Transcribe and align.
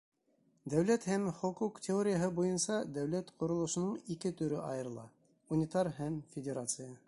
Дәүләт 0.73 1.03
һәм 1.09 1.27
хоҡуҡ 1.41 1.77
теорияһы 1.87 2.29
буйынса 2.39 2.79
дәүләт 2.95 3.29
ҡоролошоноң 3.43 4.01
ике 4.17 4.35
төрө 4.41 4.65
айырыла: 4.71 5.07
унитар 5.57 5.95
һәм 6.01 6.21
федерация. 6.37 6.91